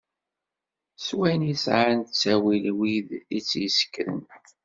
S 0.99 1.07
wayen 1.17 1.43
i 1.51 1.53
sɛan 1.63 1.99
d 2.03 2.07
ttawil 2.09 2.65
wid 2.77 3.09
i 3.37 3.39
t-id-yessekren. 3.47 4.21